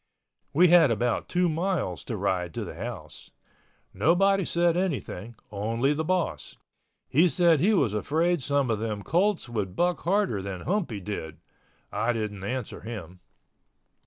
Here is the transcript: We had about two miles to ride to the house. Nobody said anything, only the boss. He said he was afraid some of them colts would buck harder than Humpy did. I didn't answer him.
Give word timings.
We 0.51 0.69
had 0.69 0.89
about 0.89 1.29
two 1.29 1.47
miles 1.47 2.03
to 2.05 2.17
ride 2.17 2.55
to 2.55 2.65
the 2.65 2.73
house. 2.73 3.29
Nobody 3.93 4.45
said 4.45 4.75
anything, 4.75 5.35
only 5.51 5.93
the 5.93 6.03
boss. 6.03 6.57
He 7.07 7.29
said 7.29 7.59
he 7.59 7.75
was 7.75 7.93
afraid 7.93 8.41
some 8.41 8.71
of 8.71 8.79
them 8.79 9.03
colts 9.03 9.47
would 9.47 9.75
buck 9.75 9.99
harder 9.99 10.41
than 10.41 10.61
Humpy 10.61 11.01
did. 11.01 11.37
I 11.91 12.13
didn't 12.13 12.43
answer 12.43 12.81
him. 12.81 13.19